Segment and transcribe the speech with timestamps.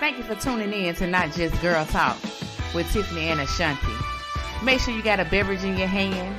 [0.00, 2.16] Thank you for tuning in to Not Just Girl Talk
[2.74, 3.92] with Tiffany and Ashanti.
[4.64, 6.34] Make sure you got a beverage in your hand.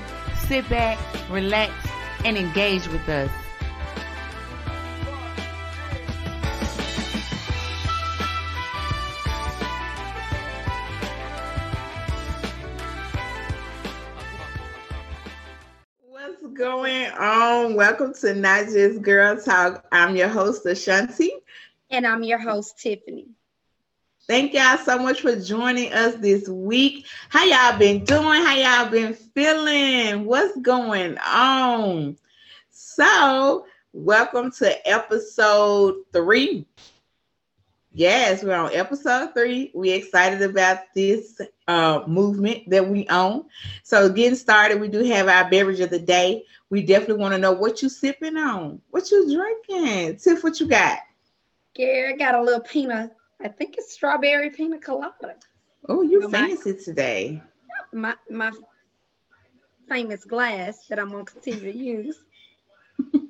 [0.47, 0.97] Sit back,
[1.29, 1.71] relax,
[2.25, 3.29] and engage with us.
[15.99, 17.75] What's going on?
[17.75, 19.85] Welcome to Not Just Girl Talk.
[19.91, 21.31] I'm your host, Ashanti.
[21.91, 23.30] And I'm your host, Tiffany.
[24.31, 27.05] Thank y'all so much for joining us this week.
[27.27, 28.41] How y'all been doing?
[28.41, 30.23] How y'all been feeling?
[30.23, 32.17] What's going on?
[32.69, 36.65] So, welcome to episode three.
[37.91, 39.69] Yes, we're on episode three.
[39.73, 43.43] We're excited about this uh, movement that we own.
[43.83, 46.45] So, getting started, we do have our beverage of the day.
[46.69, 50.19] We definitely want to know what you sipping on, what you drinking.
[50.19, 50.99] Tiff, what you got?
[51.73, 53.13] Gary, I got a little peanut
[53.43, 55.35] I think it's strawberry pina colada.
[55.89, 57.43] Oh, you're fancy my, today.
[57.91, 58.51] My my
[59.89, 62.23] famous glass that I'm gonna continue to use.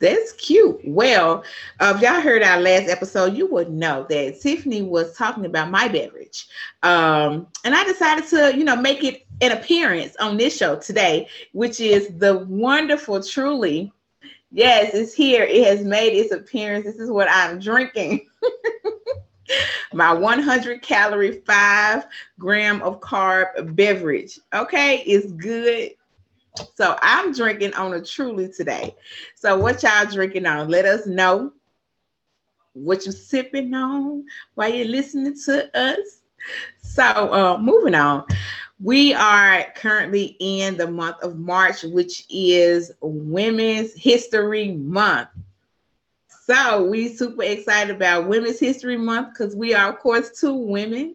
[0.00, 0.80] That's cute.
[0.84, 1.42] Well,
[1.80, 5.72] uh, if y'all heard our last episode, you would know that Tiffany was talking about
[5.72, 6.46] my beverage.
[6.84, 11.26] Um, and I decided to, you know, make it an appearance on this show today,
[11.52, 13.92] which is the wonderful, truly,
[14.52, 15.42] yes, it's here.
[15.42, 16.84] It has made its appearance.
[16.84, 18.26] This is what I'm drinking.
[19.92, 22.06] my 100 calorie, five
[22.38, 24.38] gram of carb beverage.
[24.54, 25.92] Okay, it's good.
[26.74, 28.96] So I'm drinking on a truly today.
[29.36, 30.68] So what y'all drinking on?
[30.68, 31.52] Let us know
[32.72, 36.20] what you sipping on while you're listening to us.
[36.80, 38.24] So uh, moving on.
[38.80, 45.30] We are currently in the month of March, which is Women's History Month.
[46.48, 51.14] So we super excited about Women's History Month because we are, of course, two women.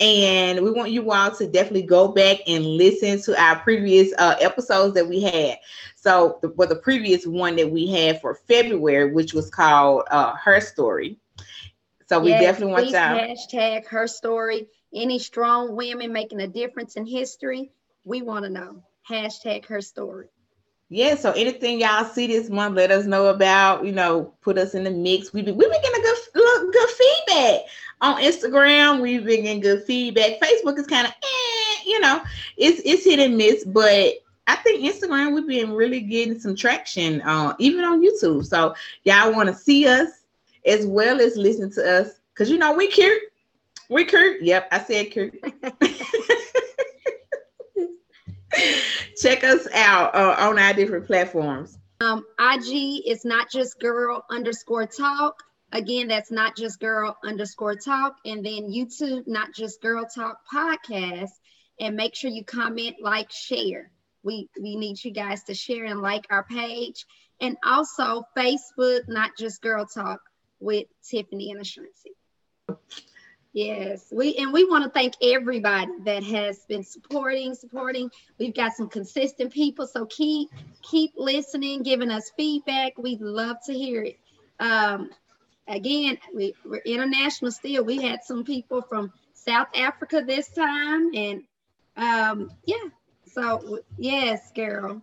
[0.00, 4.34] And we want you all to definitely go back and listen to our previous uh,
[4.40, 5.58] episodes that we had.
[5.94, 10.34] So, the, well, the previous one that we had for February, which was called uh,
[10.34, 11.16] Her Story.
[12.08, 14.66] So, we yes, definitely want to hashtag Her Story.
[14.92, 17.70] Any strong women making a difference in history,
[18.04, 18.82] we want to know.
[19.08, 20.26] Hashtag Her Story
[20.88, 23.84] yeah, so anything y'all see this month, let us know about.
[23.84, 25.32] You know, put us in the mix.
[25.32, 27.60] We've been we've been getting a good good feedback
[28.00, 29.00] on Instagram.
[29.00, 30.40] We've been getting good feedback.
[30.40, 32.22] Facebook is kind of, eh, you know,
[32.56, 34.14] it's it's hit and miss, but
[34.46, 38.46] I think Instagram we've been really getting some traction, uh, even on YouTube.
[38.46, 40.08] So y'all want to see us
[40.66, 43.22] as well as listen to us, cause you know we cute.
[43.88, 44.40] We cute.
[44.42, 45.34] Yep, I said cute.
[49.20, 51.78] Check us out uh, on our different platforms.
[52.00, 55.42] Um, IG is not just girl underscore talk.
[55.72, 58.16] Again, that's not just girl underscore talk.
[58.24, 61.30] And then YouTube, not just girl talk podcast.
[61.80, 63.90] And make sure you comment, like, share.
[64.22, 67.04] We we need you guys to share and like our page.
[67.40, 70.20] And also Facebook, not just girl talk
[70.58, 72.16] with Tiffany and Ashanti.
[73.56, 78.10] Yes, we and we want to thank everybody that has been supporting, supporting.
[78.38, 80.50] We've got some consistent people, so keep
[80.82, 82.98] keep listening, giving us feedback.
[82.98, 84.18] We'd love to hear it.
[84.60, 85.08] Um,
[85.66, 87.82] again, we, we're international still.
[87.82, 91.42] We had some people from South Africa this time, and
[91.96, 92.76] um, yeah.
[93.32, 95.00] So yes, girl.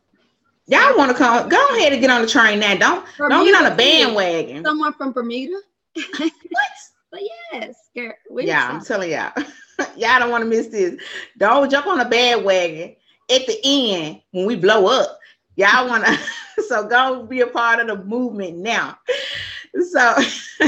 [0.68, 1.50] Y'all want to come?
[1.50, 2.76] Go ahead and get on the train now.
[2.76, 4.64] Don't Bermuda, don't get on the bandwagon.
[4.64, 5.60] Someone from Bermuda.
[6.20, 6.72] what?
[7.14, 8.12] But yes, girl.
[8.40, 9.32] Yeah, I'm telling y'all.
[9.96, 11.00] y'all don't want to miss this.
[11.38, 12.96] Don't jump on a bandwagon
[13.30, 15.20] at the end when we blow up.
[15.56, 16.20] Y'all want to,
[16.68, 18.98] so go be a part of the movement now.
[19.92, 20.16] So,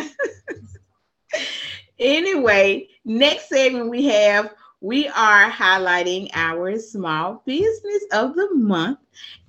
[1.99, 4.53] anyway, next segment we have
[4.85, 8.99] we are highlighting our small business of the month.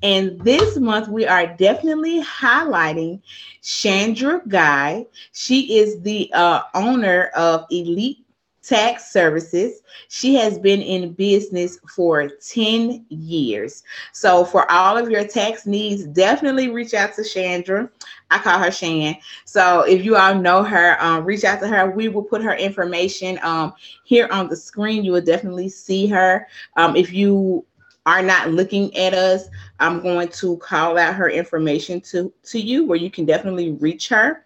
[0.02, 3.20] And this month, we are definitely highlighting
[3.62, 5.04] Chandra Guy.
[5.32, 8.25] She is the uh, owner of Elite
[8.66, 9.82] Tax Services.
[10.08, 13.84] She has been in business for 10 years.
[14.12, 17.88] So, for all of your tax needs, definitely reach out to Chandra.
[18.30, 19.16] I call her Shan.
[19.44, 21.90] So, if you all know her, um, reach out to her.
[21.90, 23.72] We will put her information um,
[24.04, 25.04] here on the screen.
[25.04, 26.48] You will definitely see her.
[26.76, 27.64] Um, if you
[28.04, 29.48] are not looking at us,
[29.78, 34.08] I'm going to call out her information to, to you where you can definitely reach
[34.08, 34.44] her.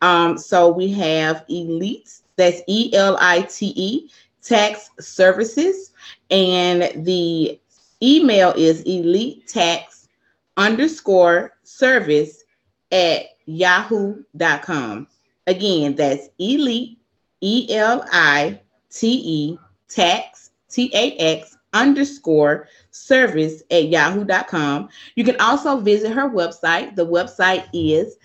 [0.00, 4.10] Um, so we have Elite that's E L I T E
[4.42, 5.92] Tax Services.
[6.30, 7.60] And the
[8.02, 10.08] email is elite tax
[10.56, 12.44] underscore service
[12.92, 15.06] at yahoo.com.
[15.46, 16.98] Again, that's elite
[17.42, 19.58] E L I T E
[19.88, 24.88] tax T A X underscore service at yahoo.com.
[25.16, 26.94] You can also visit her website.
[26.94, 28.16] The website is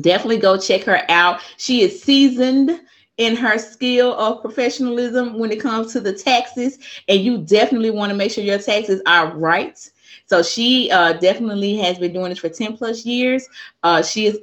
[0.00, 1.40] Definitely go check her out.
[1.56, 2.80] She is seasoned
[3.18, 6.78] in her skill of professionalism when it comes to the taxes,
[7.08, 9.90] and you definitely want to make sure your taxes are right.
[10.26, 13.48] So she uh, definitely has been doing this for 10 plus years.
[13.82, 14.38] Uh, she is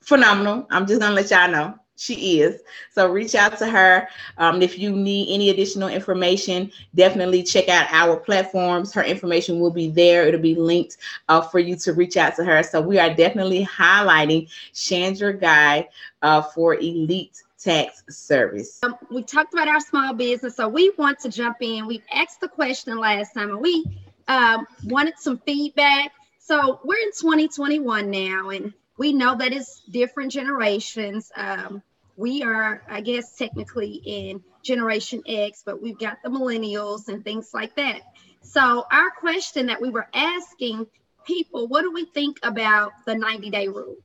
[0.00, 0.66] phenomenal.
[0.70, 2.60] I'm just gonna let y'all know she is.
[2.90, 4.08] So reach out to her.
[4.36, 8.92] Um, if you need any additional information, definitely check out our platforms.
[8.92, 10.26] Her information will be there.
[10.26, 10.96] It'll be linked
[11.28, 12.62] uh, for you to reach out to her.
[12.64, 15.88] So we are definitely highlighting Chandra Guy
[16.22, 18.80] uh, for Elite Tax Service.
[18.82, 21.86] Um, we talked about our small business, so we want to jump in.
[21.86, 23.84] We've asked the question last time, and we
[24.26, 26.10] um, wanted some feedback.
[26.40, 31.30] So we're in 2021 now, and we know that it's different generations.
[31.36, 31.82] Um,
[32.16, 37.50] we are, I guess, technically in Generation X, but we've got the millennials and things
[37.54, 38.00] like that.
[38.42, 40.86] So, our question that we were asking
[41.26, 43.96] people, what do we think about the 90 day rule?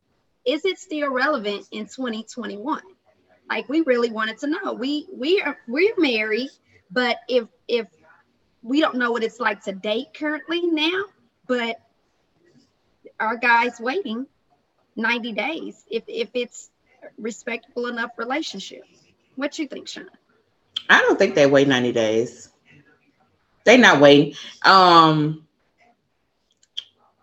[0.45, 2.81] Is it still relevant in 2021?
[3.50, 4.74] Like we really wanted to know.
[4.74, 6.50] We we are we're married,
[6.92, 7.88] but if if
[8.62, 11.06] we don't know what it's like to date currently now,
[11.48, 11.80] but
[13.19, 14.27] our guys waiting
[14.95, 16.69] 90 days if if it's
[17.18, 18.83] respectable enough relationship.
[19.36, 20.09] What you think, Sean?
[20.89, 22.50] I don't think they wait 90 days.
[23.65, 24.33] They not waiting.
[24.63, 25.48] Um,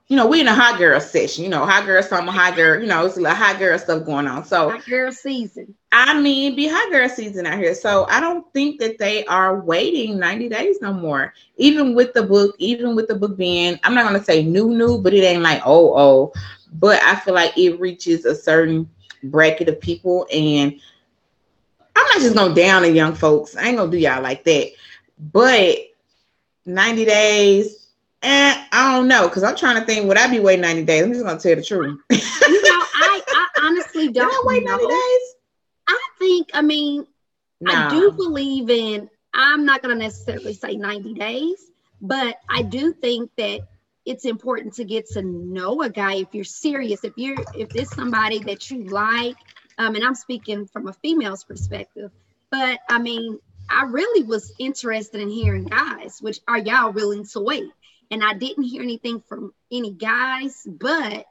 [0.08, 2.80] you know, we in a hot girl session, you know, hot girl summer, hot girl,
[2.80, 4.44] you know, it's a lot hot girl stuff going on.
[4.44, 5.74] So hot girl season.
[5.90, 7.74] I mean, be hot girl season out here.
[7.74, 11.32] So I don't think that they are waiting 90 days no more.
[11.56, 15.00] Even with the book, even with the book being, I'm not gonna say new, new,
[15.00, 16.32] but it ain't like oh oh.
[16.72, 18.90] But I feel like it reaches a certain
[19.24, 20.80] bracket of people, and
[21.96, 23.56] I'm not just gonna down on young folks.
[23.56, 24.70] I ain't gonna do y'all like that.
[25.18, 25.78] But
[26.66, 27.88] 90 days,
[28.22, 30.84] and eh, I don't know, because I'm trying to think, would I be waiting 90
[30.84, 31.02] days?
[31.02, 32.00] I'm just gonna tell you the truth.
[32.10, 34.14] you know, I, I honestly don't.
[34.30, 34.88] Did I wait 90 know.
[34.88, 35.34] days?
[35.88, 37.06] I think, I mean,
[37.66, 43.30] I do believe in, I'm not gonna necessarily say 90 days, but I do think
[43.36, 43.60] that
[44.06, 47.94] it's important to get to know a guy if you're serious, if you're if it's
[47.94, 49.36] somebody that you like.
[49.76, 52.12] Um, and I'm speaking from a female's perspective,
[52.50, 57.40] but I mean, I really was interested in hearing guys, which are y'all willing to
[57.40, 57.72] wait?
[58.10, 61.26] and I didn't hear anything from any guys, but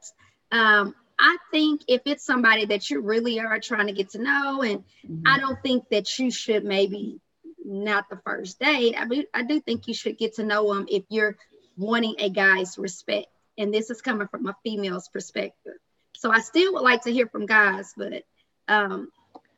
[0.52, 4.62] um, I think if it's somebody that you really are trying to get to know,
[4.62, 5.22] and mm-hmm.
[5.26, 7.20] I don't think that you should maybe
[7.64, 8.94] not the first date.
[8.98, 11.36] I, be, I do think you should get to know them if you're
[11.76, 13.26] wanting a guy's respect.
[13.56, 15.74] And this is coming from a female's perspective.
[16.16, 18.24] So I still would like to hear from guys, but
[18.68, 19.08] um,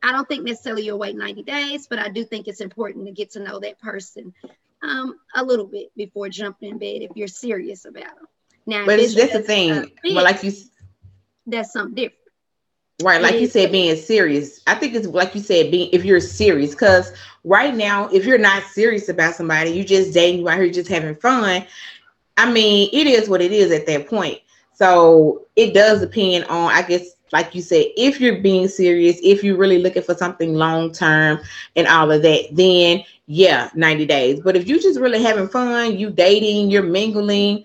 [0.02, 3.12] I don't think necessarily you'll wait 90 days, but I do think it's important to
[3.12, 4.34] get to know that person
[4.82, 8.26] um, a little bit before jumping in bed if you're serious about them.
[8.66, 9.92] Now, but it's that's the thing.
[10.04, 10.52] well, like you,
[11.46, 12.20] that's something different.
[13.02, 14.60] Right, like you said, being serious.
[14.66, 17.12] I think it's like you said, being if you're serious, because
[17.44, 20.88] right now, if you're not serious about somebody, you just dating, you out here just
[20.88, 21.66] having fun.
[22.36, 24.40] I mean, it is what it is at that point.
[24.72, 29.42] So it does depend on, I guess, like you said, if you're being serious, if
[29.42, 31.40] you're really looking for something long term
[31.74, 34.40] and all of that, then yeah, 90 days.
[34.40, 37.64] But if you're just really having fun, you dating, you're mingling,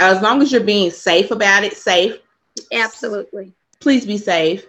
[0.00, 2.16] as long as you're being safe about it, safe.
[2.72, 3.52] Absolutely.
[3.80, 4.66] Please be safe.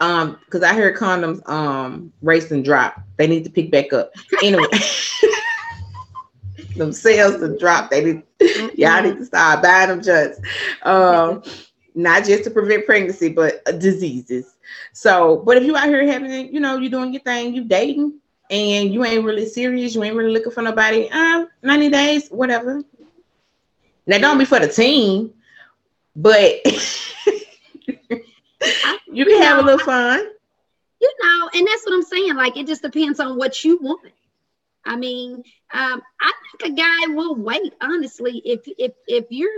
[0.00, 3.00] Um, because I heard condoms um race and drop.
[3.16, 4.12] They need to pick back up.
[4.42, 4.64] Anyway.
[6.76, 7.90] them sales to drop.
[7.90, 8.22] They need
[8.74, 10.40] y'all need to start buying them just
[10.82, 11.42] um
[11.94, 14.56] not just to prevent pregnancy, but uh, diseases.
[14.92, 18.18] So, but if you out here having, you know, you're doing your thing, you dating,
[18.50, 22.82] and you ain't really serious, you ain't really looking for nobody, uh, 90 days, whatever.
[24.06, 25.32] Now, don't be for the team,
[26.16, 26.64] but
[29.06, 30.28] you can have a little fun.
[31.00, 32.36] You know, and that's what I'm saying.
[32.36, 34.12] Like, it just depends on what you want.
[34.84, 39.50] I mean, um, I think a guy will wait, honestly, if if if you're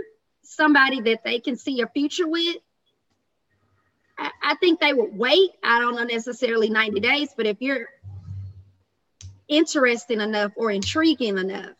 [0.45, 2.57] somebody that they can see a future with.
[4.17, 5.51] I, I think they would wait.
[5.63, 7.87] I don't know necessarily 90 days, but if you're
[9.47, 11.75] interesting enough or intriguing enough,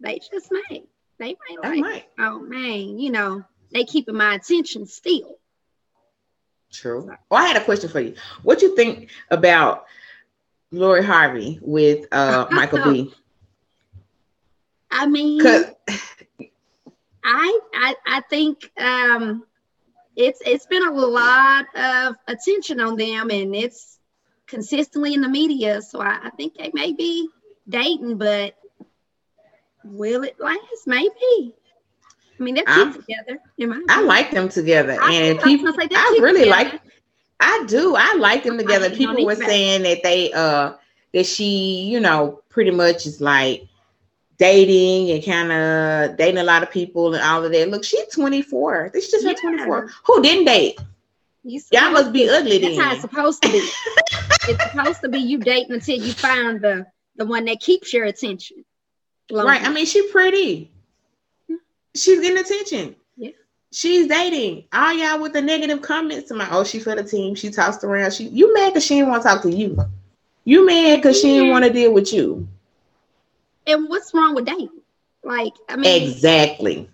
[0.00, 0.84] they just may.
[1.18, 2.04] They might like, might.
[2.18, 5.36] oh man, you know, they keeping my attention still.
[6.72, 7.10] True.
[7.30, 8.14] Well, I had a question for you.
[8.42, 9.84] What you think about
[10.72, 13.14] Lori Harvey with uh Michael B.
[14.92, 15.42] I mean,
[17.24, 19.44] I, I I think um
[20.16, 23.98] it's it's been a lot of attention on them and it's
[24.46, 25.80] consistently in the media.
[25.82, 27.28] So I, I think they may be
[27.68, 28.54] dating, but
[29.84, 30.86] will it last?
[30.86, 31.54] Maybe.
[32.38, 33.38] I mean, they're cute together.
[33.88, 35.72] I like them together, I and I people.
[35.72, 36.70] say they're I really together.
[36.70, 36.80] like.
[37.40, 37.96] I do.
[37.96, 38.90] I like them together.
[38.90, 40.74] People were saying that they uh
[41.12, 43.66] that she, you know, pretty much is like
[44.42, 47.68] dating and kind of dating a lot of people and all of that.
[47.70, 48.90] Look, she's 24.
[48.92, 49.34] This just Yeah.
[49.36, 49.50] yeah.
[49.50, 49.90] 24.
[50.06, 50.80] Who didn't date?
[51.44, 53.58] You Y'all must be ugly That's how it's supposed to be.
[54.48, 58.04] it's supposed to be you dating until you find the the one that keeps your
[58.04, 58.64] attention.
[59.30, 59.62] Right.
[59.62, 60.72] I mean, she pretty.
[61.94, 62.96] She's getting attention.
[63.16, 63.30] Yeah.
[63.70, 64.64] She's dating.
[64.72, 67.36] All y'all with the negative comments to my oh, she for the team.
[67.36, 68.12] She tossed around.
[68.12, 69.78] She you mad because she didn't want to talk to you.
[70.44, 72.48] You mad because she didn't want to deal with you.
[73.66, 74.82] And what's wrong with dating?
[75.22, 76.88] Like, I mean, Exactly.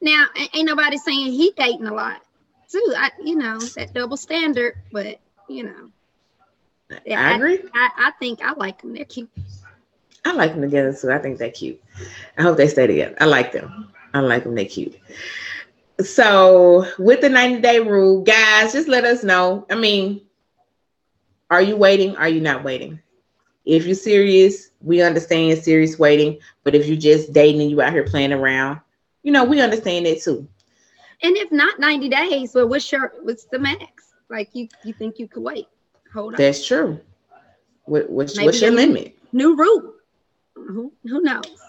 [0.00, 2.20] now ain't nobody saying he dating a lot,
[2.70, 2.94] too.
[2.96, 5.90] I, you know, that double standard, but you know,
[7.14, 7.60] I agree.
[7.74, 8.94] I, I think I like them.
[8.94, 9.30] They're cute.
[10.24, 11.10] I like them together too.
[11.10, 11.80] I think they're cute.
[12.38, 13.16] I hope they stay together.
[13.20, 13.92] I like them.
[14.14, 14.54] I like them.
[14.54, 14.96] They're cute.
[16.00, 19.66] So with the 90 day rule, guys, just let us know.
[19.70, 20.22] I mean,
[21.50, 22.16] are you waiting?
[22.16, 23.00] Are you not waiting?
[23.64, 26.38] If you're serious, we understand serious waiting.
[26.64, 28.80] But if you're just dating and you out here playing around,
[29.22, 30.46] you know, we understand that too.
[31.22, 34.12] And if not 90 days, well, what's your what's the max?
[34.28, 35.68] Like you you think you could wait?
[36.12, 36.38] Hold on.
[36.38, 37.00] That's true.
[37.84, 39.16] What, what's, what's your limit?
[39.32, 39.94] New rule.
[40.54, 41.62] Who who knows?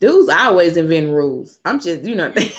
[0.00, 1.58] dudes always invent rules.
[1.64, 2.52] I'm just, you know, they,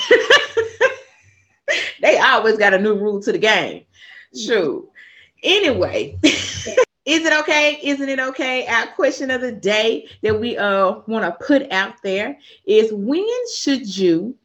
[2.01, 3.83] they always got a new rule to the game.
[4.45, 4.89] True.
[5.43, 6.17] Anyway,
[7.07, 7.79] is it okay?
[7.83, 8.67] Isn't it okay?
[8.67, 12.37] Our question of the day that we uh want to put out there
[12.67, 14.35] is when should you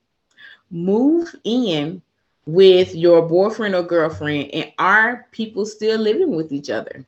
[0.71, 2.03] move in
[2.47, 7.07] with your boyfriend or girlfriend and are people still living with each other?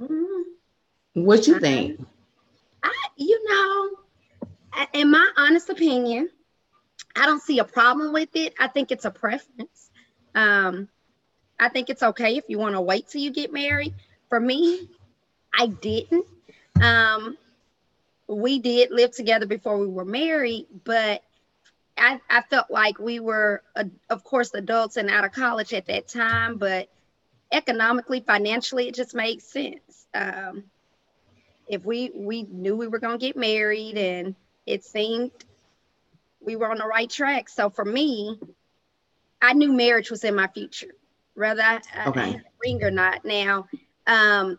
[0.00, 0.44] Mm,
[1.14, 2.00] What you think?
[2.84, 3.90] I, you know,
[4.94, 6.30] in my honest opinion,
[7.16, 8.54] I don't see a problem with it.
[8.58, 9.90] I think it's a preference.
[10.34, 10.88] Um,
[11.58, 13.94] I think it's okay if you want to wait till you get married.
[14.34, 14.88] For me,
[15.56, 16.26] I didn't.
[16.82, 17.38] Um,
[18.26, 21.22] we did live together before we were married, but
[21.96, 25.86] I, I felt like we were, uh, of course, adults and out of college at
[25.86, 26.88] that time, but
[27.52, 30.06] economically, financially, it just made sense.
[30.12, 30.64] Um,
[31.68, 34.34] if we we knew we were going to get married and
[34.66, 35.30] it seemed
[36.40, 37.48] we were on the right track.
[37.48, 38.36] So for me,
[39.40, 40.96] I knew marriage was in my future,
[41.36, 43.24] whether I, I had a ring or not.
[43.24, 43.68] Now,
[44.06, 44.58] um,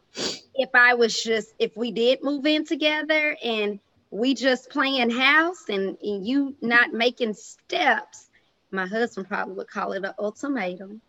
[0.56, 3.80] if I was just if we did move in together and
[4.12, 8.30] we just playing house and, and you not making steps,
[8.72, 11.02] my husband probably would call it an ultimatum.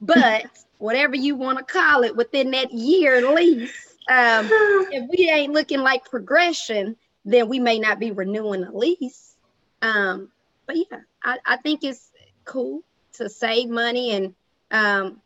[0.00, 0.46] But
[0.78, 3.74] whatever you want to call it, within that year at least,
[4.08, 4.48] um,
[4.90, 9.36] if we ain't looking like progression, then we may not be renewing a lease.
[9.82, 10.30] Um,
[10.66, 12.10] but yeah, I, I think it's
[12.44, 12.82] cool
[13.14, 14.34] to save money and
[14.70, 15.20] um,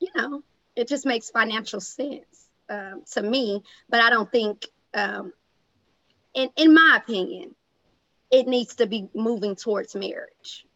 [0.00, 0.42] you know,
[0.80, 3.62] it just makes financial sense um, to me.
[3.90, 5.32] But I don't think, um,
[6.34, 7.54] in in my opinion,
[8.30, 10.66] it needs to be moving towards marriage.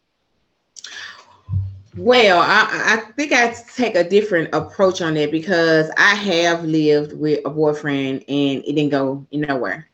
[1.97, 7.13] Well, I, I think I take a different approach on it because I have lived
[7.13, 9.87] with a boyfriend and it didn't go nowhere.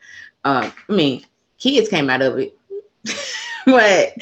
[0.43, 1.23] Uh, I mean,
[1.59, 2.57] kids came out of it,
[3.67, 4.13] but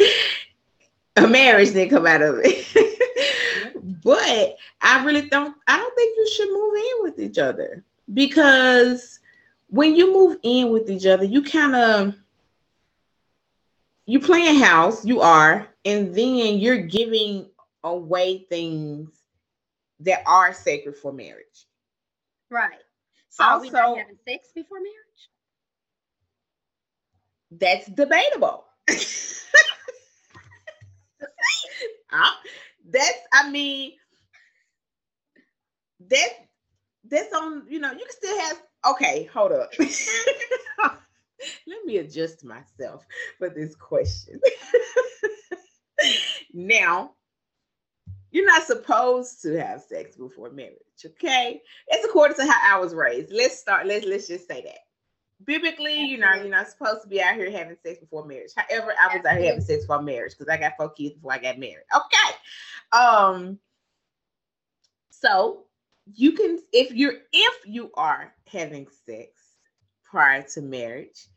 [1.16, 2.68] a marriage didn't come out of it.
[4.04, 5.56] but I really don't.
[5.68, 9.20] I don't think you should move in with each other because
[9.68, 12.16] when you move in with each other, you kind of
[14.06, 15.06] you playing house.
[15.06, 17.50] You are, and then you're giving
[17.84, 19.10] away things
[20.02, 21.66] that are sacred for marriage.
[22.50, 22.80] Right.
[23.30, 25.30] So are we Also- having sex before marriage?
[27.52, 28.66] That's debatable.
[32.12, 32.32] Uh,
[32.92, 33.94] that's, I mean,
[36.08, 36.30] that
[37.10, 37.64] that's on.
[37.70, 38.62] You know, you can still have.
[38.92, 39.72] Okay, hold up.
[41.68, 43.06] Let me adjust myself
[43.38, 44.40] for this question.
[46.54, 47.12] now,
[48.32, 51.62] you're not supposed to have sex before marriage, okay?
[51.88, 53.32] It's according to how I was raised.
[53.32, 53.88] Let's start.
[53.88, 54.89] Let's let's just say that.
[55.46, 58.52] Biblically, you know, you're not supposed to be out here having sex before marriage.
[58.56, 61.34] However, I was out here having sex before marriage because I got four kids before
[61.34, 61.86] I got married.
[61.96, 62.36] Okay.
[62.92, 63.60] Um.
[65.12, 65.66] So
[66.14, 69.32] you can if you're if you are having sex
[70.04, 71.28] prior to marriage,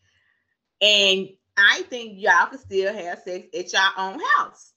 [0.80, 4.72] and I think y'all can still have sex at your own house.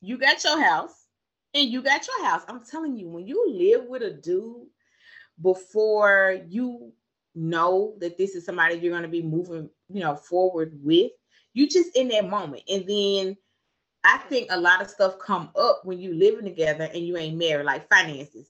[0.00, 1.06] You got your house,
[1.54, 2.42] and you got your house.
[2.48, 4.66] I'm telling you, when you live with a dude
[5.40, 6.92] before you
[7.34, 11.10] know that this is somebody you're going to be moving, you know, forward with,
[11.54, 13.36] you just in that moment, and then
[14.04, 17.36] I think a lot of stuff come up when you living together and you ain't
[17.36, 18.48] married, like finances.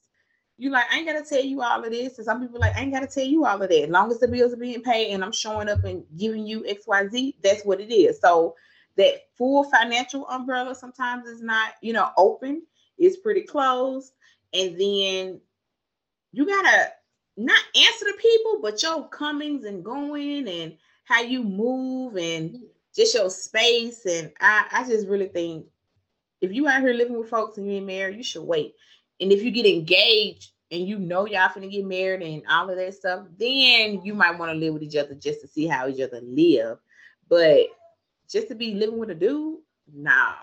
[0.57, 2.17] You like, I ain't gotta tell you all of this.
[2.17, 3.83] And some people like, I ain't gotta tell you all of that.
[3.83, 6.61] As long as the bills are being paid and I'm showing up and giving you
[6.63, 8.19] XYZ, that's what it is.
[8.19, 8.55] So
[8.97, 12.61] that full financial umbrella sometimes is not, you know, open,
[12.97, 14.13] it's pretty closed.
[14.53, 15.39] And then
[16.31, 16.91] you gotta
[17.39, 22.59] not answer to people, but your comings and going and how you move and
[22.93, 24.05] just your space.
[24.05, 25.65] And I, I just really think
[26.41, 28.75] if you out here living with folks and you ain't married, you should wait.
[29.21, 32.75] And if you get engaged and you know y'all finna get married and all of
[32.75, 35.87] that stuff, then you might want to live with each other just to see how
[35.87, 36.77] each other live.
[37.29, 37.67] But
[38.29, 39.59] just to be living with a dude,
[39.93, 40.33] no,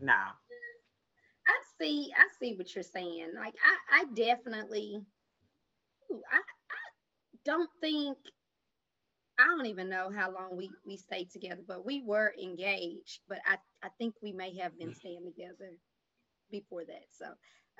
[0.00, 0.12] no.
[0.12, 3.32] I see, I see what you're saying.
[3.34, 3.54] Like
[3.90, 5.02] I, I definitely
[6.10, 8.18] I, I don't think
[9.38, 13.20] I don't even know how long we we stayed together, but we were engaged.
[13.28, 15.72] But I I think we may have been staying together
[16.50, 17.04] before that.
[17.10, 17.26] So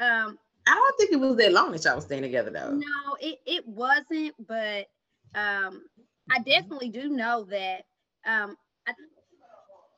[0.05, 2.73] um I don't think it was that long that y'all was staying together though.
[2.73, 4.35] No, it it wasn't.
[4.47, 4.87] But
[5.35, 5.83] um
[6.31, 7.85] I definitely do know that
[8.27, 8.57] um
[8.87, 8.93] I,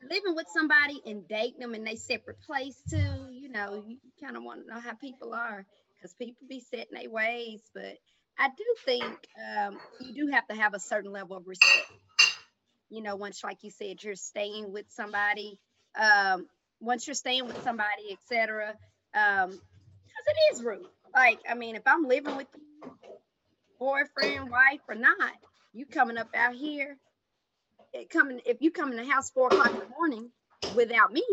[0.08, 3.30] living with somebody and dating them in a separate place too.
[3.32, 5.66] You know, you kind of want to know how people are
[5.96, 7.96] because people be set in their ways, but
[8.38, 11.88] I do think um, you do have to have a certain level of respect.
[12.90, 15.58] You know, once, like you said, you're staying with somebody,
[15.98, 16.46] um,
[16.80, 18.74] once you're staying with somebody, etc.
[19.14, 20.86] Um, because it is rude.
[21.14, 22.46] Like, I mean, if I'm living with
[23.78, 25.16] boyfriend, wife, or not,
[25.72, 26.96] you coming up out here,
[27.92, 30.30] it coming if you come in the house four o'clock in the morning
[30.74, 31.24] without me,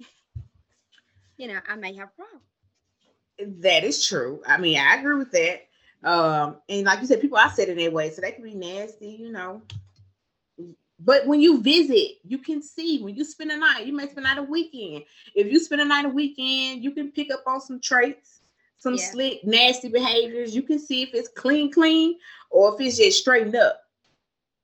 [1.36, 3.62] you know, I may have a problem.
[3.62, 4.42] That is true.
[4.46, 5.67] I mean, I agree with that.
[6.04, 8.54] Um, and like you said, people are set in their way, so they can be
[8.54, 9.62] nasty, you know.
[11.00, 14.18] But when you visit, you can see when you spend a night, you may spend
[14.18, 15.04] a night a weekend.
[15.34, 18.40] If you spend a night a weekend, you can pick up on some traits,
[18.78, 19.10] some yeah.
[19.10, 20.54] slick, nasty behaviors.
[20.56, 22.18] You can see if it's clean, clean,
[22.50, 23.80] or if it's just straightened up.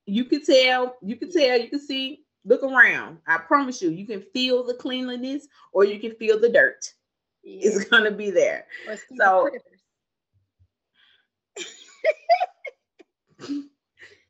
[0.07, 3.18] You can tell, you can tell, you can see, look around.
[3.27, 6.92] I promise you, you can feel the cleanliness or you can feel the dirt.
[7.42, 7.68] Yeah.
[7.68, 8.66] It's gonna be there.
[9.16, 9.51] So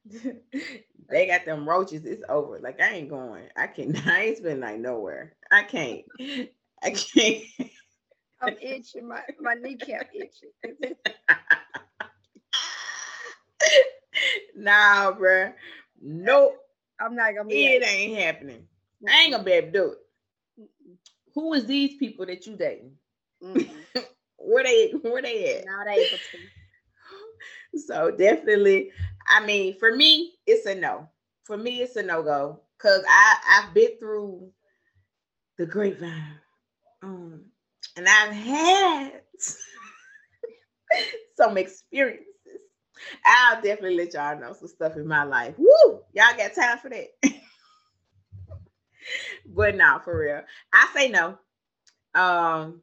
[1.08, 2.04] they got them roaches.
[2.04, 2.58] It's over.
[2.60, 3.44] Like I ain't going.
[3.56, 3.96] I can't.
[4.06, 5.34] I ain't spend like nowhere.
[5.50, 6.04] I can't.
[6.82, 7.44] I can't.
[8.40, 9.08] I'm itching.
[9.08, 10.50] My my kneecap itching.
[14.56, 15.52] nah, bro.
[16.00, 16.56] Nope.
[17.00, 17.64] I'm not gonna be.
[17.64, 18.66] It ain't happening.
[19.08, 19.98] I ain't gonna be able to do it.
[21.34, 22.92] Who is these people that you dating?
[24.36, 25.66] Where they where they at?
[25.66, 26.38] Not able to
[27.86, 28.90] so definitely,
[29.28, 31.08] I mean, for me, it's a no.
[31.44, 32.60] For me, it's a no-go.
[32.78, 34.50] Cause I, I've been through
[35.58, 36.38] the grapevine.
[37.02, 37.44] Um,
[37.96, 39.20] and I've had
[41.36, 42.26] some experiences.
[43.24, 45.54] I'll definitely let y'all know some stuff in my life.
[45.58, 46.00] Woo!
[46.12, 47.08] Y'all got time for that.
[49.46, 50.42] but now for real.
[50.72, 51.38] I say no.
[52.14, 52.82] Um,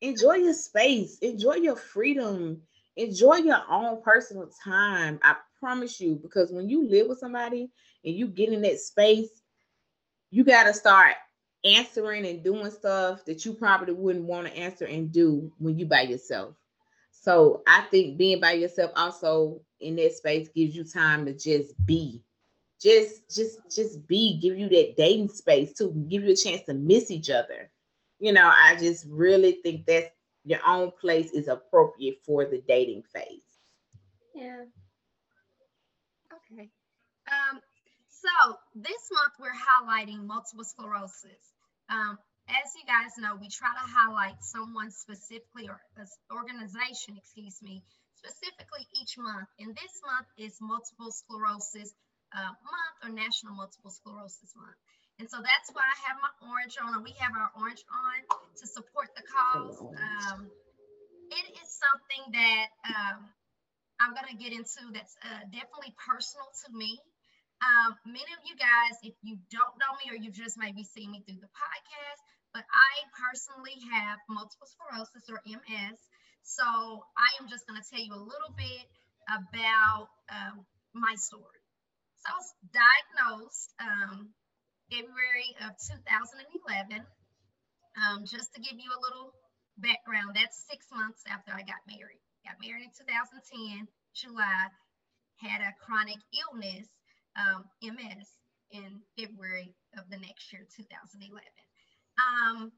[0.00, 2.62] enjoy your space, enjoy your freedom
[2.96, 5.18] enjoy your own personal time.
[5.22, 7.70] I promise you, because when you live with somebody
[8.04, 9.42] and you get in that space,
[10.30, 11.14] you got to start
[11.64, 15.86] answering and doing stuff that you probably wouldn't want to answer and do when you
[15.86, 16.54] by yourself.
[17.10, 21.74] So I think being by yourself also in that space gives you time to just
[21.84, 22.22] be.
[22.80, 26.74] Just just just be, give you that dating space to give you a chance to
[26.74, 27.70] miss each other.
[28.18, 30.10] You know, I just really think that's
[30.46, 33.42] your own place is appropriate for the dating phase.
[34.32, 34.62] Yeah.
[36.30, 36.70] Okay.
[37.26, 37.60] Um,
[38.08, 41.42] so this month we're highlighting multiple sclerosis.
[41.90, 42.16] Um,
[42.48, 45.80] as you guys know, we try to highlight someone specifically or
[46.30, 47.82] organization, excuse me,
[48.14, 49.48] specifically each month.
[49.58, 51.92] And this month is multiple sclerosis
[52.34, 54.78] uh, month or National Multiple Sclerosis Month.
[55.18, 58.16] And so that's why I have my orange on, and we have our orange on
[58.60, 59.80] to support the cause.
[59.80, 60.52] Um,
[61.32, 63.24] it is something that um,
[63.96, 67.00] I'm going to get into that's uh, definitely personal to me.
[67.64, 71.08] Um, many of you guys, if you don't know me or you just maybe see
[71.08, 72.20] me through the podcast,
[72.52, 75.96] but I personally have multiple sclerosis or MS.
[76.44, 78.84] So I am just going to tell you a little bit
[79.32, 81.64] about um, my story.
[82.20, 84.36] So I was diagnosed um,
[84.90, 87.02] February of 2011.
[87.96, 89.32] Um, just to give you a little
[89.78, 92.20] background, that's six months after I got married.
[92.44, 94.68] Got married in 2010, July,
[95.40, 96.86] had a chronic illness,
[97.34, 98.28] um, MS,
[98.70, 101.40] in February of the next year, 2011.
[102.16, 102.72] Um,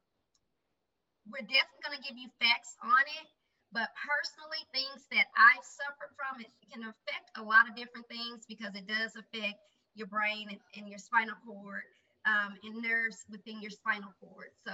[1.28, 3.26] we're definitely going to give you facts on it,
[3.70, 8.48] but personally, things that I've suffered from, it can affect a lot of different things
[8.48, 9.60] because it does affect
[9.98, 11.82] your brain and, your spinal cord
[12.26, 14.48] um, and nerves within your spinal cord.
[14.66, 14.72] So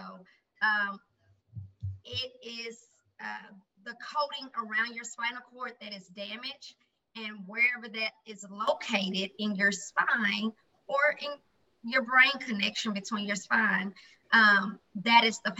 [0.62, 1.00] um,
[2.04, 2.78] it is
[3.20, 3.52] uh,
[3.84, 6.76] the coating around your spinal cord that is damaged
[7.16, 10.52] and wherever that is located in your spine
[10.86, 11.30] or in
[11.84, 13.94] your brain connection between your spine,
[14.32, 15.54] um, that is the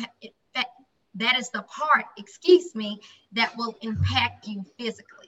[0.55, 0.67] that,
[1.15, 3.01] that is the part, excuse me,
[3.33, 5.24] that will impact you physically.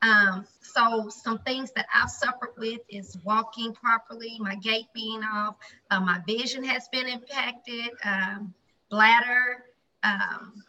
[0.00, 5.56] Um, so some things that I've suffered with is walking properly, my gait being off,
[5.90, 8.54] uh, my vision has been impacted, um,
[8.90, 9.64] bladder,
[10.04, 10.62] um,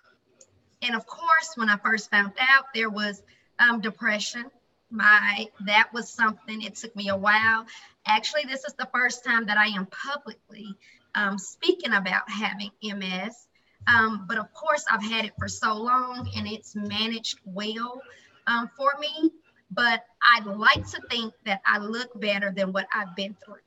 [0.81, 3.21] and of course, when I first found out, there was
[3.59, 4.45] um, depression.
[4.89, 6.61] My that was something.
[6.61, 7.65] It took me a while.
[8.05, 10.75] Actually, this is the first time that I am publicly
[11.15, 13.47] um, speaking about having MS.
[13.87, 18.01] Um, but of course, I've had it for so long, and it's managed well
[18.49, 19.31] um, for me.
[19.71, 20.03] But
[20.35, 23.61] I'd like to think that I look better than what I've been through.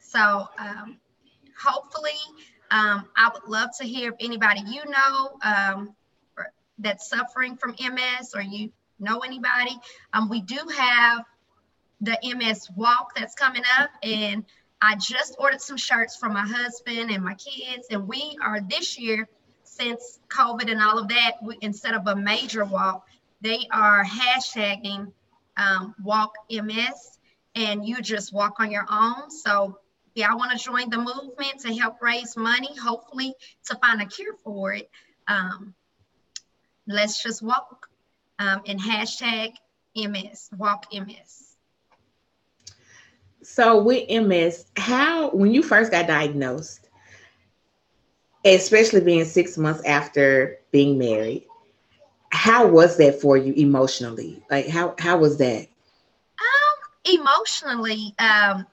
[0.00, 0.98] So um,
[1.60, 2.10] hopefully,
[2.70, 5.94] um, I would love to hear if anybody you know um,
[6.78, 9.76] that's suffering from MS or you know anybody.
[10.12, 11.24] Um, we do have
[12.00, 14.44] the MS walk that's coming up, and
[14.80, 18.98] I just ordered some shirts for my husband and my kids, and we are this
[18.98, 19.28] year
[19.64, 21.32] since COVID and all of that.
[21.42, 23.06] We, instead of a major walk,
[23.42, 25.12] they are hashtagging
[25.56, 27.18] um, Walk MS,
[27.54, 29.30] and you just walk on your own.
[29.30, 29.78] So
[30.14, 33.34] yeah, I want to join the movement to help raise money, hopefully
[33.66, 34.88] to find a cure for it.
[35.26, 35.74] Um,
[36.86, 37.88] let's just walk
[38.38, 39.54] um, and hashtag
[39.96, 41.56] MS, walk MS.
[43.42, 46.88] So with MS, how when you first got diagnosed,
[48.44, 51.46] especially being six months after being married,
[52.32, 54.42] how was that for you emotionally?
[54.50, 55.68] Like how how was that?
[56.40, 58.66] Um, emotionally, um,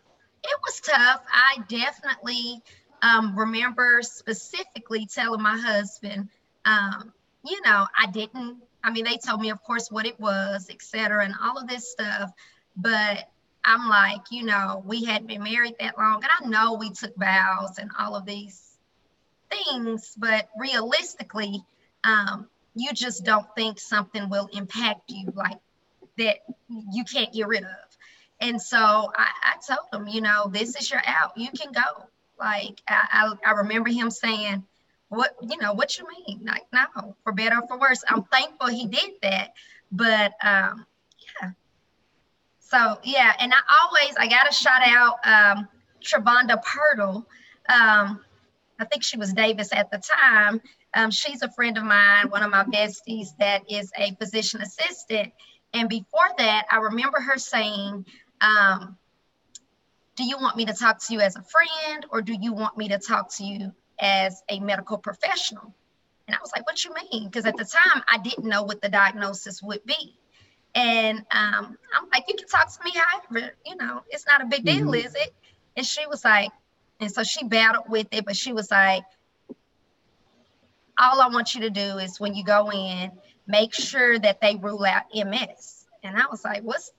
[0.44, 1.24] it was tough.
[1.32, 2.62] I definitely
[3.02, 6.30] um, remember specifically telling my husband,
[6.66, 7.14] um,
[7.46, 10.82] you know, I didn't, I mean, they told me, of course, what it was, et
[10.82, 12.32] cetera, and all of this stuff.
[12.78, 13.30] But
[13.66, 16.24] I'm like, you know, we hadn't been married that long.
[16.24, 18.78] And I know we took vows and all of these
[19.50, 21.62] things, but realistically,
[22.06, 22.48] um,
[22.80, 25.60] you just don't think something will impact you like
[26.18, 26.38] that
[26.68, 27.70] you can't get rid of.
[28.42, 31.38] And so I, I told him, you know, this is your out.
[31.38, 32.06] You can go.
[32.40, 34.64] Like I, I, I remember him saying,
[35.10, 38.68] what you know what you mean like no for better or for worse i'm thankful
[38.68, 39.54] he did that
[39.92, 40.86] but um
[41.42, 41.50] yeah
[42.60, 45.68] so yeah and i always i gotta shout out um
[46.02, 47.26] Travanda Pirtle.
[47.68, 48.22] Um,
[48.80, 50.62] I think she was Davis at the time.
[50.94, 55.32] Um, she's a friend of mine, one of my besties that is a physician assistant.
[55.74, 58.06] And before that, I remember her saying,
[58.42, 58.98] um,
[60.16, 62.78] Do you want me to talk to you as a friend or do you want
[62.78, 65.74] me to talk to you as a medical professional.
[66.28, 67.26] And I was like, what you mean?
[67.26, 70.16] Because at the time I didn't know what the diagnosis would be.
[70.76, 74.46] And um, I'm like, you can talk to me however, you know, it's not a
[74.46, 74.94] big deal, mm-hmm.
[74.94, 75.34] is it?
[75.76, 76.52] And she was like,
[77.00, 79.04] and so she battled with it, but she was like,
[81.00, 83.12] all I want you to do is when you go in,
[83.48, 85.86] make sure that they rule out MS.
[86.04, 86.92] And I was like, what's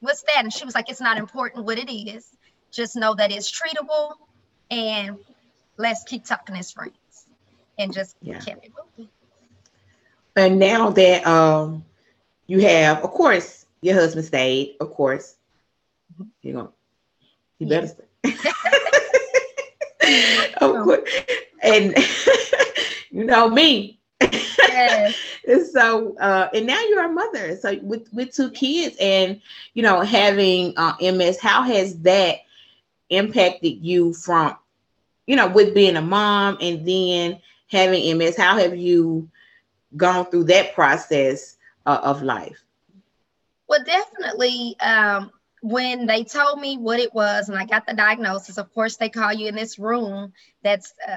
[0.00, 0.38] what's that?
[0.38, 2.28] And she was like, it's not important what it is.
[2.70, 4.12] Just know that it's treatable
[4.70, 5.18] and
[5.76, 7.26] let's keep talking as friends
[7.78, 8.40] and just yeah.
[8.40, 9.10] kept it moving.
[10.36, 11.84] And now that um
[12.46, 15.36] you have, of course, your husband stayed, of course.
[16.14, 16.24] Mm-hmm.
[16.42, 16.72] You know,
[17.58, 18.04] he better stay.
[20.60, 21.10] of course.
[21.62, 21.94] And
[23.14, 24.00] you know me.
[24.20, 25.14] Yes.
[25.48, 27.56] and so uh and now you're a mother.
[27.56, 29.40] So with with two kids and
[29.74, 32.38] you know having uh, MS, how has that
[33.10, 34.56] impacted you from
[35.26, 39.28] you know, with being a mom and then having MS, how have you
[39.96, 42.64] gone through that process uh, of life?
[43.68, 44.76] Well, definitely.
[44.80, 45.30] Um,
[45.62, 49.08] when they told me what it was and I got the diagnosis, of course, they
[49.08, 51.16] call you in this room that's uh,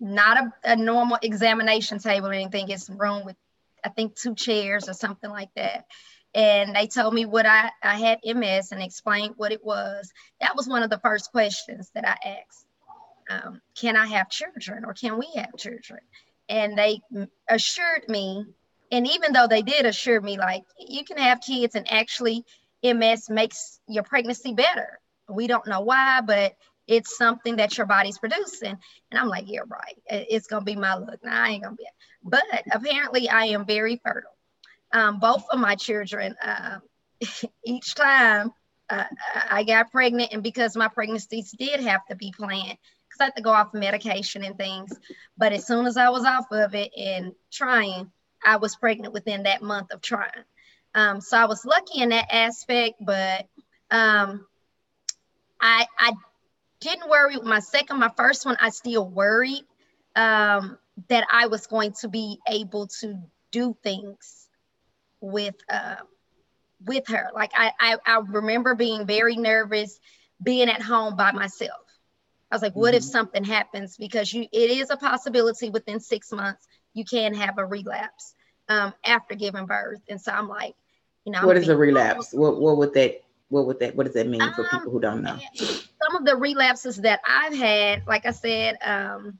[0.00, 2.68] not a, a, normal examination table or anything.
[2.70, 3.36] It's a room with
[3.84, 5.86] I think two chairs or something like that.
[6.34, 10.12] And they told me what I, I had MS and explained what it was.
[10.40, 12.66] That was one of the first questions that I asked.
[13.28, 16.00] Um, can I have children or can we have children?
[16.48, 17.00] And they
[17.48, 18.44] assured me,
[18.90, 22.44] and even though they did assure me, like you can have kids and actually
[22.82, 24.98] MS makes your pregnancy better.
[25.28, 26.54] We don't know why, but
[26.90, 28.76] it's something that your body's producing.
[29.10, 30.26] And I'm like, yeah, right.
[30.28, 31.20] It's gonna be my luck.
[31.22, 31.84] Now I ain't gonna be.
[31.84, 31.92] it.
[32.24, 34.36] But apparently, I am very fertile.
[34.92, 36.78] Um, both of my children, uh,
[37.64, 38.52] each time
[38.90, 39.04] uh,
[39.48, 42.76] I got pregnant, and because my pregnancies did have to be planned,
[43.08, 44.92] because I had to go off medication and things.
[45.38, 48.10] But as soon as I was off of it and trying,
[48.44, 50.44] I was pregnant within that month of trying.
[50.96, 53.46] Um, so I was lucky in that aspect, but
[53.92, 54.44] um,
[55.60, 56.12] I I
[56.80, 58.56] didn't worry with my second, my first one.
[58.60, 59.64] I still worried
[60.16, 63.20] um, that I was going to be able to
[63.52, 64.48] do things
[65.20, 65.96] with uh,
[66.84, 67.28] with her.
[67.34, 69.98] Like I, I I remember being very nervous
[70.42, 71.82] being at home by myself.
[72.50, 72.98] I was like, what mm-hmm.
[72.98, 73.96] if something happens?
[73.96, 78.34] Because you it is a possibility within six months you can have a relapse
[78.68, 80.00] um, after giving birth.
[80.08, 80.74] And so I'm like,
[81.24, 82.32] you know, what is a relapse?
[82.32, 85.00] What what would that what would that what does that mean for um, people who
[85.00, 85.38] don't know?
[86.10, 89.38] Some of the relapses that I've had, like I said, um,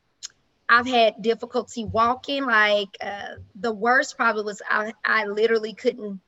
[0.68, 2.44] I've had difficulty walking.
[2.44, 6.20] Like uh, the worst probably was I, I literally couldn't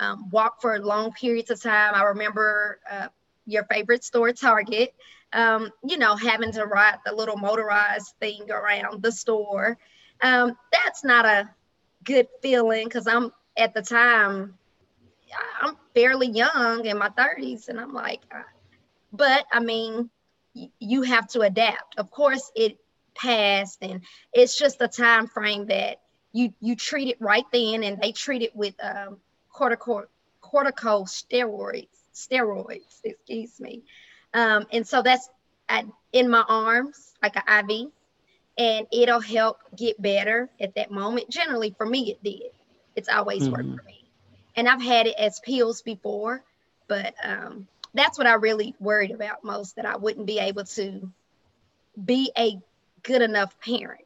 [0.00, 1.94] um, walk for long periods of time.
[1.94, 3.06] I remember uh,
[3.46, 4.94] your favorite store, Target.
[5.32, 9.78] Um, you know, having to ride the little motorized thing around the store.
[10.20, 11.48] Um, that's not a
[12.02, 14.58] good feeling because I'm at the time
[15.62, 18.42] I'm fairly young in my 30s, and I'm like, uh,
[19.12, 20.10] but I mean,
[20.78, 21.98] you have to adapt.
[21.98, 22.78] Of course, it
[23.14, 26.00] passed, and it's just a time frame that
[26.32, 29.18] you you treat it right then, and they treat it with um,
[29.54, 30.04] cortico
[30.42, 33.82] corticosteroids, steroids, excuse me,
[34.34, 35.28] um, and so that's
[35.68, 37.88] at, in my arms like an IV,
[38.56, 41.28] and it'll help get better at that moment.
[41.28, 42.50] Generally, for me, it did.
[42.96, 43.52] It's always mm-hmm.
[43.52, 43.98] worked for me
[44.58, 46.42] and I've had it as pills before,
[46.88, 51.10] but um, that's what I really worried about most that I wouldn't be able to
[52.04, 52.58] be a
[53.02, 54.04] good enough parent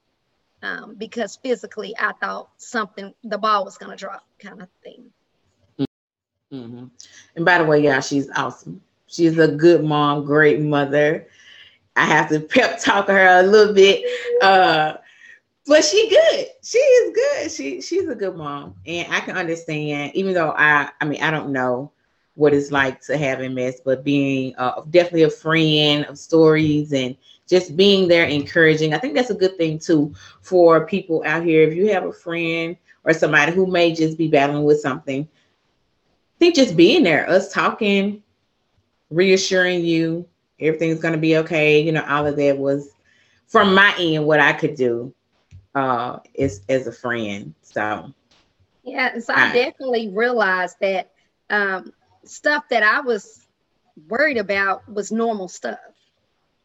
[0.62, 5.04] um, because physically I thought something, the ball was going to drop kind of thing.
[6.52, 6.84] Mm-hmm.
[7.36, 8.80] And by the way, yeah, she's awesome.
[9.06, 11.28] She's a good mom, great mother.
[11.96, 14.04] I have to pep talk her a little bit.
[14.42, 14.94] Uh,
[15.66, 16.46] but she good.
[16.62, 17.50] She is good.
[17.52, 20.12] She she's a good mom, and I can understand.
[20.14, 21.92] Even though I, I mean, I don't know
[22.34, 27.16] what it's like to have MS, but being uh, definitely a friend of stories and
[27.48, 28.94] just being there, encouraging.
[28.94, 31.62] I think that's a good thing too for people out here.
[31.62, 36.38] If you have a friend or somebody who may just be battling with something, I
[36.38, 38.22] think just being there, us talking,
[39.10, 40.26] reassuring you,
[40.60, 41.80] everything's gonna be okay.
[41.80, 42.94] You know, all of that was
[43.46, 45.12] from my end what I could do
[45.74, 47.54] uh as as a friend.
[47.62, 48.12] So
[48.82, 51.10] yeah, so I, I definitely realized that
[51.50, 51.92] um
[52.24, 53.46] stuff that I was
[54.08, 55.78] worried about was normal stuff.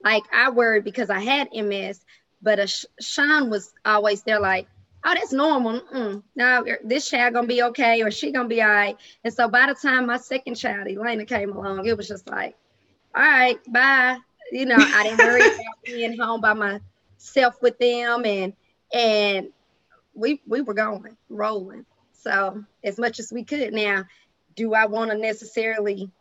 [0.04, 2.00] Like I worried because I had MS,
[2.42, 2.68] but a
[3.02, 4.68] Sean was always there, like,
[5.06, 5.82] oh, that's normal.
[5.82, 6.24] Mm-mm.
[6.36, 8.98] Now er, this child gonna be okay, or she gonna be all right.
[9.24, 12.56] And so by the time my second child, Elena, came along, it was just like,
[13.16, 14.18] all right, bye.
[14.52, 18.54] You know, I didn't worry about being home by myself with them, and
[18.94, 19.50] and
[20.14, 21.86] we we were going rolling.
[22.14, 23.74] So as much as we could.
[23.74, 24.06] Now,
[24.58, 26.12] do I want to necessarily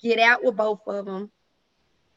[0.00, 1.30] get out with both of them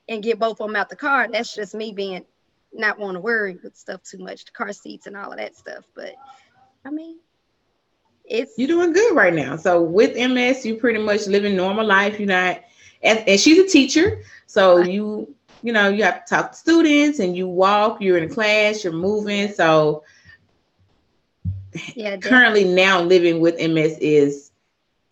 [0.07, 1.27] and get both of them out the car?
[1.29, 2.23] That's just me being
[2.71, 5.57] not want to worry with stuff too much, the car seats and all of that
[5.57, 5.83] stuff.
[5.93, 6.15] But
[6.85, 7.17] I mean,
[8.23, 9.57] it's you're doing good right now.
[9.57, 12.19] So with MS, you pretty much living normal life.
[12.19, 12.61] You're not,
[13.01, 14.89] and, and she's a teacher, so right.
[14.89, 18.83] you you know, you have to talk to students and you walk, you're in class,
[18.83, 19.51] you're moving.
[19.51, 20.03] So
[21.95, 24.44] yeah, currently now living with MS is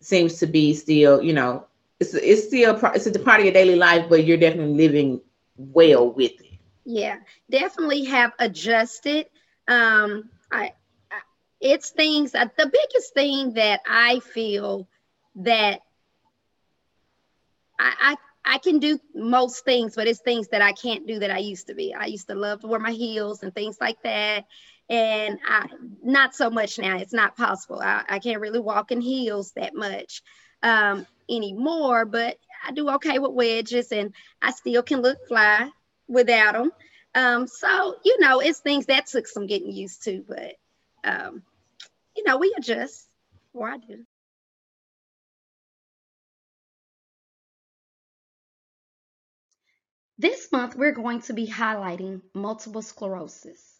[0.04, 1.66] seems to be still, you know,
[2.00, 5.20] it's it's still it's a part of your daily life, but you're definitely living
[5.56, 6.58] well with it.
[6.84, 7.16] Yeah,
[7.50, 9.26] definitely have adjusted.
[9.68, 10.72] Um, I,
[11.10, 11.20] I
[11.60, 14.86] it's things that the biggest thing that I feel
[15.36, 15.80] that
[17.78, 21.30] I, I I can do most things, but it's things that I can't do that
[21.30, 21.94] I used to be.
[21.94, 24.44] I used to love to wear my heels and things like that.
[24.90, 25.66] And I
[26.02, 26.98] not so much now.
[26.98, 27.80] It's not possible.
[27.80, 30.22] I, I can't really walk in heels that much
[30.62, 35.70] um, anymore, but I do okay with wedges and I still can look fly
[36.08, 36.72] without them.
[37.14, 40.54] Um, so, you know, it's things that took some getting used to, but
[41.04, 41.42] um,
[42.16, 43.06] you know, we adjust,
[43.52, 44.04] or I do.
[50.18, 53.73] This month, we're going to be highlighting multiple sclerosis.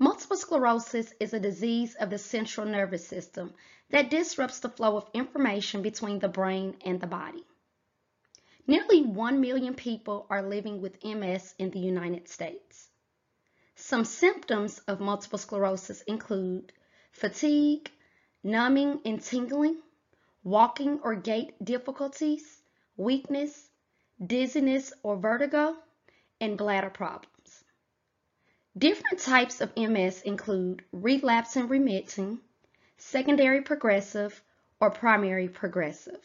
[0.00, 3.52] Multiple sclerosis is a disease of the central nervous system
[3.90, 7.44] that disrupts the flow of information between the brain and the body.
[8.68, 12.90] Nearly 1 million people are living with MS in the United States.
[13.74, 16.72] Some symptoms of multiple sclerosis include
[17.10, 17.90] fatigue,
[18.44, 19.82] numbing and tingling,
[20.44, 22.62] walking or gait difficulties,
[22.96, 23.68] weakness,
[24.24, 25.76] dizziness or vertigo,
[26.40, 27.37] and bladder problems.
[28.76, 32.40] Different types of MS include relapsing remitting,
[32.96, 34.42] secondary progressive,
[34.80, 36.20] or primary progressive.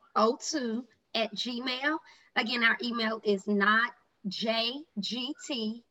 [1.14, 1.98] at gmail.
[2.36, 3.92] Again, our email is not
[4.28, 5.82] jgt02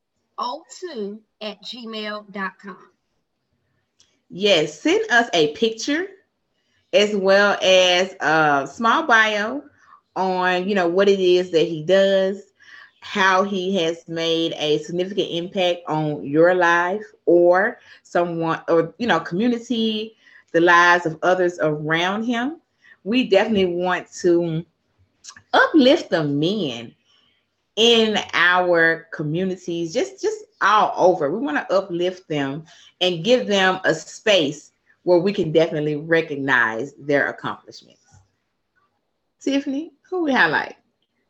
[1.42, 2.78] at gmail.com.
[4.30, 6.08] Yes, send us a picture
[6.94, 9.64] as well as a small bio
[10.16, 12.52] on you know what it is that he does,
[13.02, 19.20] how he has made a significant impact on your life or someone or you know
[19.20, 20.16] community,
[20.52, 22.58] the lives of others around him.
[23.04, 24.66] We definitely want to
[25.54, 26.94] uplift the men
[27.78, 31.32] in our communities, just just all over.
[31.32, 32.66] We want to uplift them
[33.00, 34.72] and give them a space
[35.04, 38.02] where we can definitely recognize their accomplishments.
[39.40, 40.76] Tiffany, who we highlight?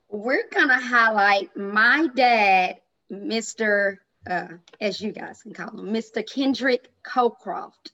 [0.10, 2.78] We're gonna highlight my dad,
[3.12, 3.98] Mr.
[4.28, 4.48] Uh,
[4.82, 6.26] as you guys can call him, Mr.
[6.26, 7.92] Kendrick Cocroft.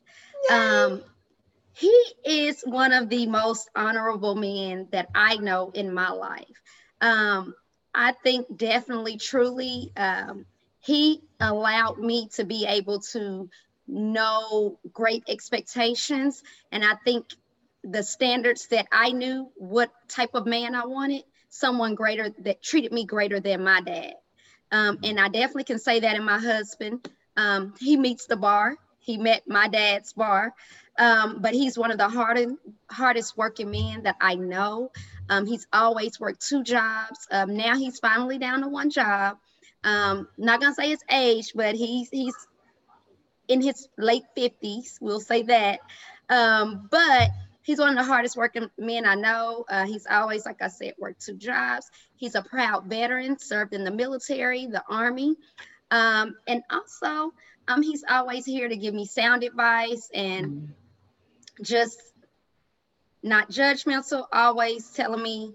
[0.51, 1.01] Um,
[1.73, 1.91] he
[2.23, 6.61] is one of the most honorable men that I know in my life.
[7.01, 7.55] Um,
[7.93, 10.45] I think definitely, truly, um,
[10.79, 13.49] he allowed me to be able to
[13.87, 16.43] know great expectations.
[16.71, 17.27] And I think
[17.83, 22.91] the standards that I knew what type of man I wanted, someone greater that treated
[22.91, 24.15] me greater than my dad.
[24.71, 27.07] Um, and I definitely can say that in my husband.
[27.37, 28.75] Um, he meets the bar.
[28.99, 30.53] He met my dad's bar.
[30.97, 32.55] Um, but he's one of the hardest
[32.89, 34.91] hardest working men that I know.
[35.29, 37.27] Um, he's always worked two jobs.
[37.31, 39.37] Um, now he's finally down to one job.
[39.83, 42.35] Um, not gonna say his age, but he's he's
[43.47, 45.79] in his late 50s, we'll say that.
[46.29, 47.29] Um, but
[47.61, 49.65] he's one of the hardest working men I know.
[49.67, 51.89] Uh, he's always, like I said, worked two jobs.
[52.15, 55.35] He's a proud veteran, served in the military, the army.
[55.91, 57.33] Um, and also,
[57.67, 60.67] um, he's always here to give me sound advice and mm.
[61.61, 62.01] just
[63.23, 65.53] not judgmental, always telling me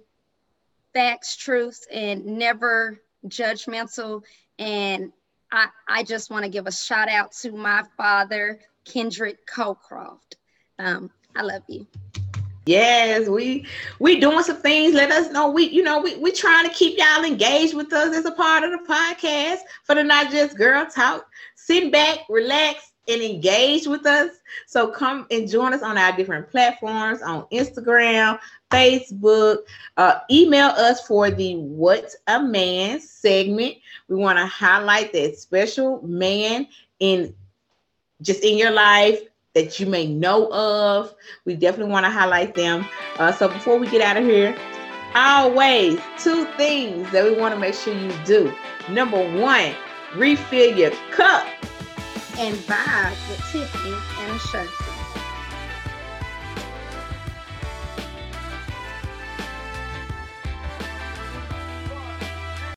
[0.95, 4.23] facts, truths, and never judgmental.
[4.59, 5.13] And
[5.53, 10.37] I, I just want to give a shout out to my father, Kendrick Cocroft.
[10.79, 11.87] Um, I love you.
[12.67, 13.65] Yes, we
[13.99, 14.93] we doing some things.
[14.93, 15.51] Let us know.
[15.51, 18.63] We you know we we trying to keep y'all engaged with us as a part
[18.63, 21.27] of the podcast for the not just girl talk.
[21.57, 24.37] Sit back, relax, and engage with us.
[24.67, 28.39] So come and join us on our different platforms on Instagram,
[28.71, 29.59] Facebook.
[29.97, 33.77] Uh, email us for the What's a Man segment.
[34.09, 36.69] We want to highlight that special man
[37.01, 37.35] in
[38.21, 39.21] just in your life
[39.55, 41.15] that you may know of.
[41.45, 42.87] We definitely want to highlight them.
[43.17, 44.57] Uh, so before we get out of here,
[45.15, 48.53] always two things that we want to make sure you do.
[48.91, 49.75] Number one,
[50.15, 51.47] refill your cup
[52.39, 54.88] and vibe with Tiffany and Ashanti.